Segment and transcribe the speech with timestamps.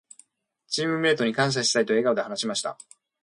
[0.67, 2.75] 「チームメイトに感謝したい」と笑顔で話しました。